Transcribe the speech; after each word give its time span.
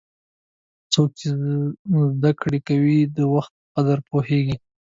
څوک 0.93 1.09
چې 1.19 1.27
زده 2.15 2.31
کړه 2.41 2.59
کوي، 2.67 2.99
د 3.15 3.17
وخت 3.33 3.53
قدر 3.75 3.97
پوهیږي. 4.09 4.55